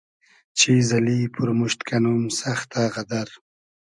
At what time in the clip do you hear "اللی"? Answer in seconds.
0.97-1.19